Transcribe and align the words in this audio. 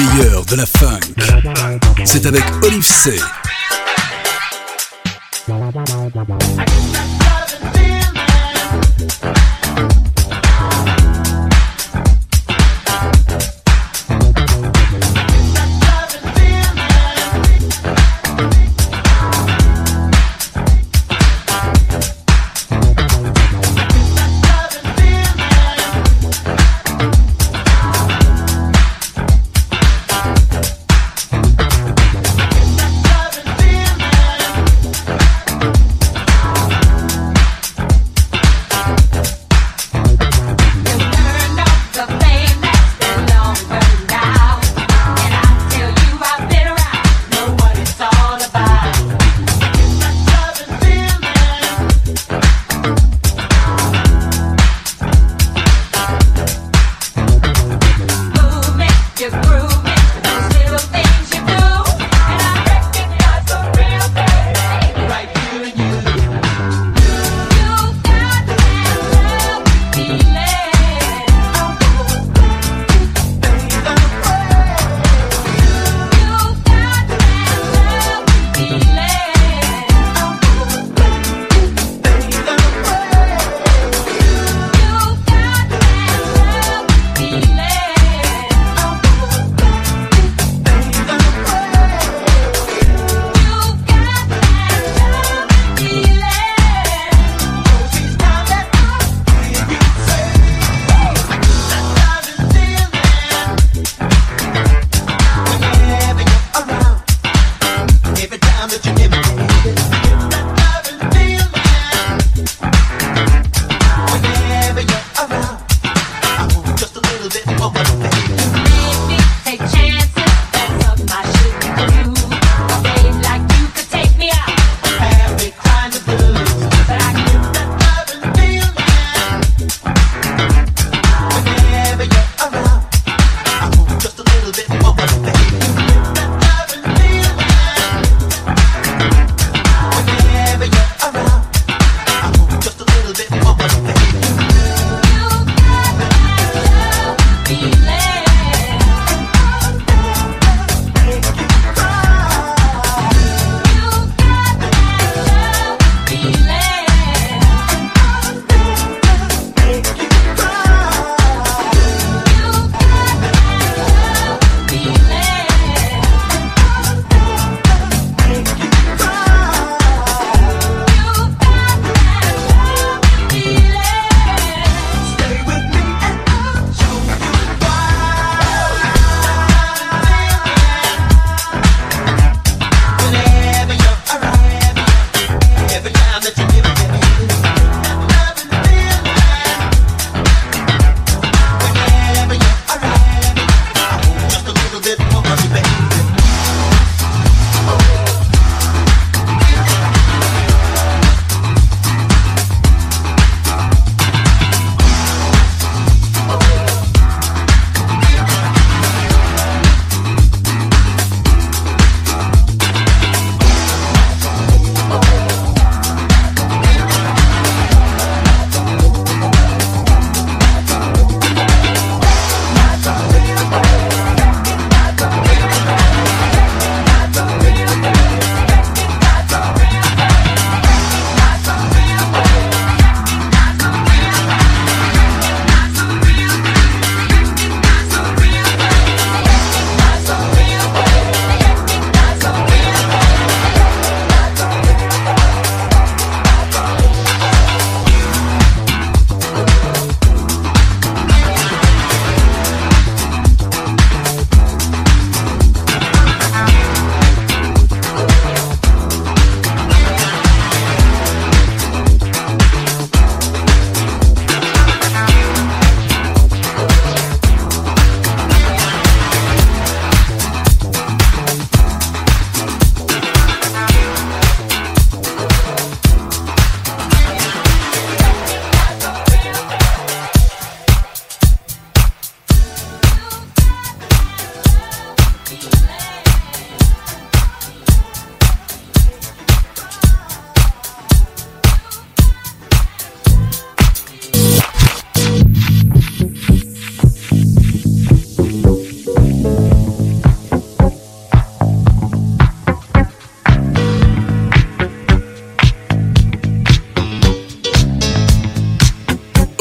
meilleur 0.00 0.44
de 0.46 0.56
la 0.56 0.66
funk. 0.66 1.00
C'est 2.04 2.26
avec 2.26 2.44
Olive 2.62 2.84
C. 2.84 3.18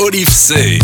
Olive 0.09 0.31
C. 0.31 0.79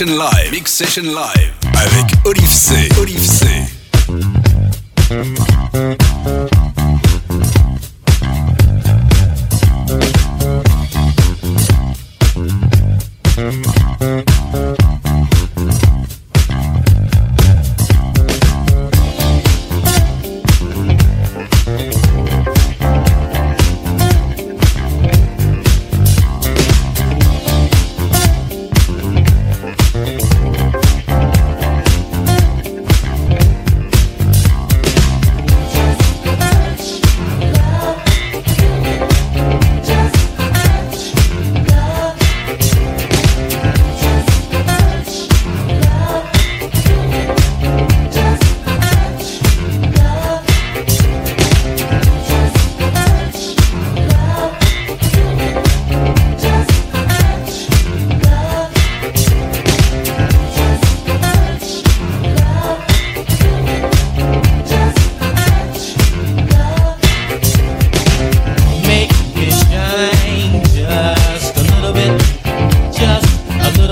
Session 0.00 0.16
Live. 0.16 0.50
Mix 0.50 0.72
Session 0.72 1.02
Live. 1.02 1.52
Avec 1.74 2.14
Olive 2.24 2.48
C. 2.48 2.88
Olive 2.98 3.22
C. 3.22 3.79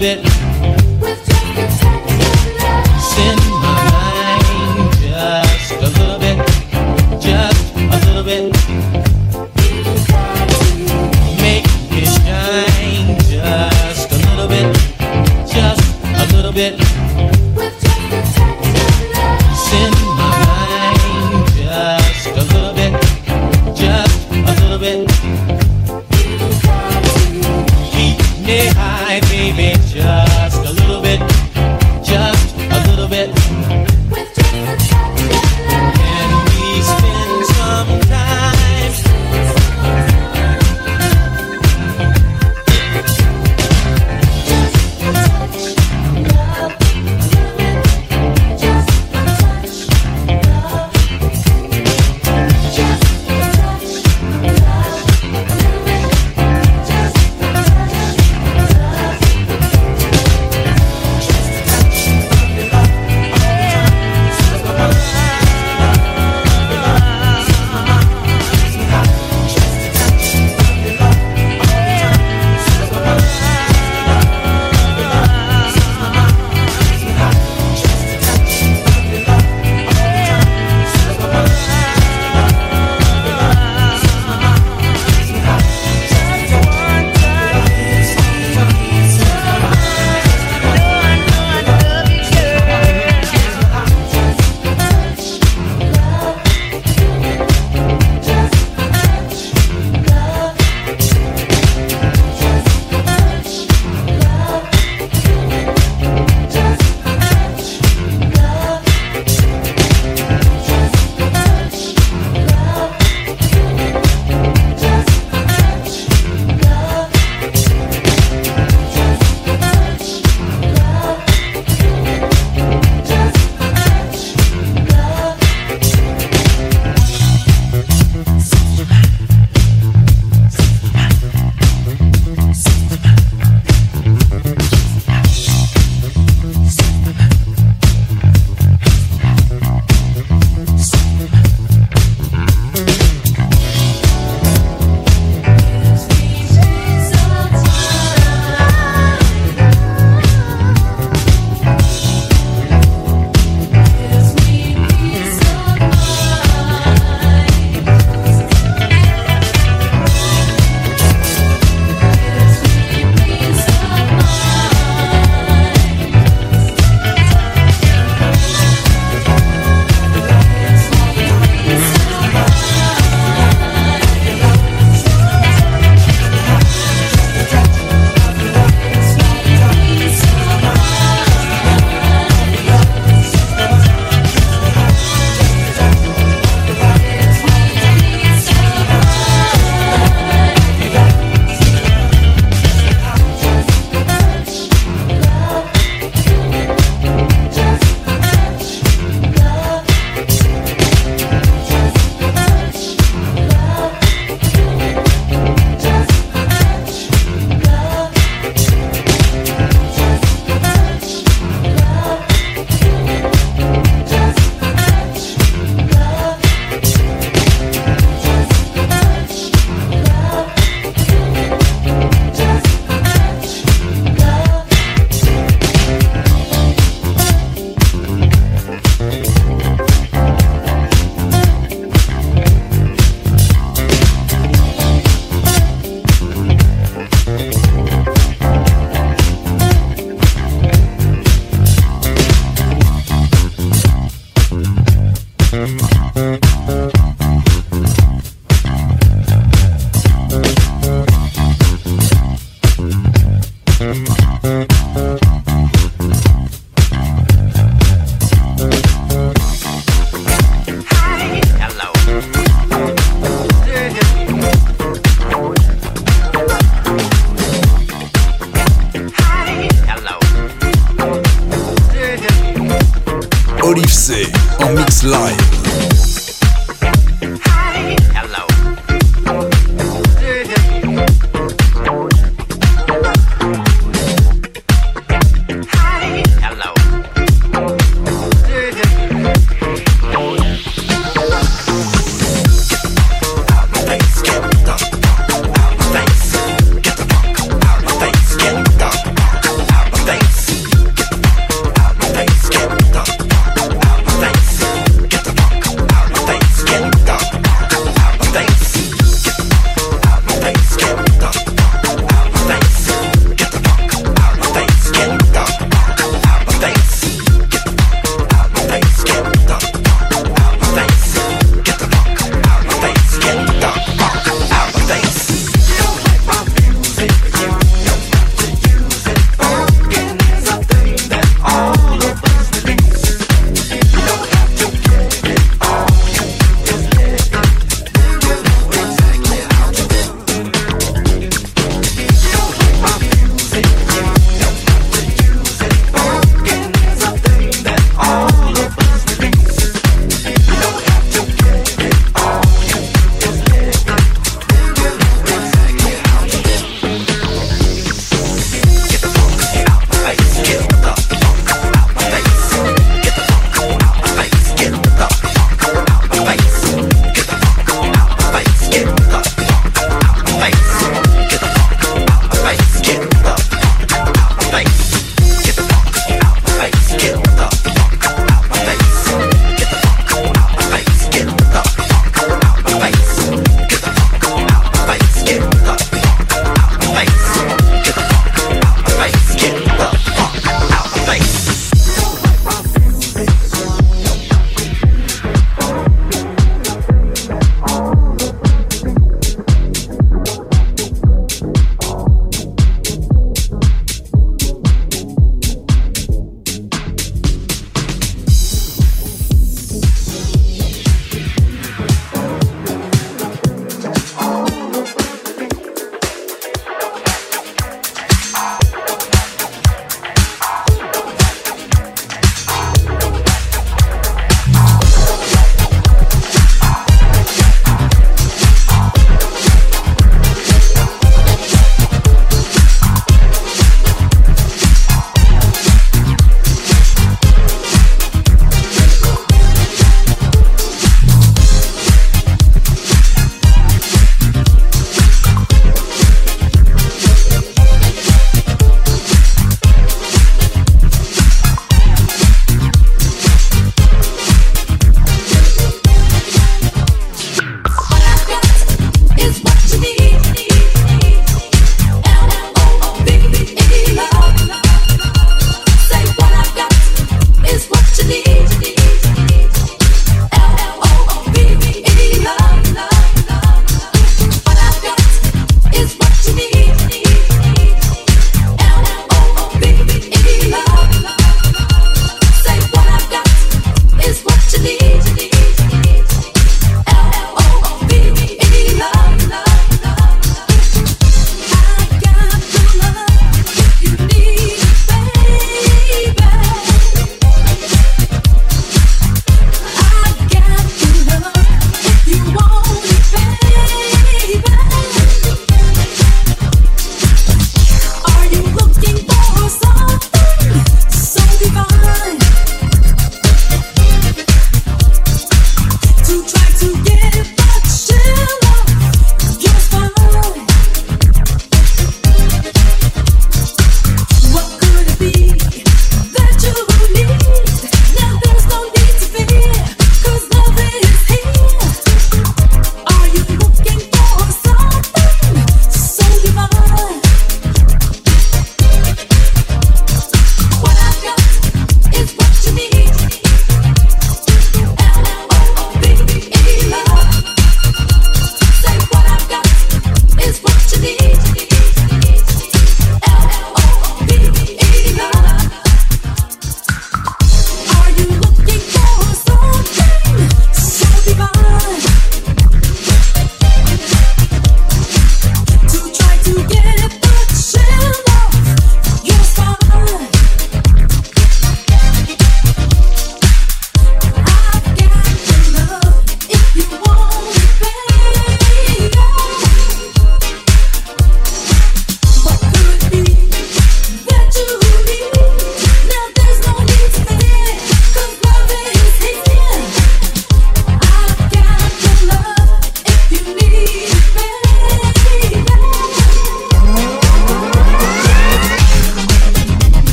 bit. 0.00 0.39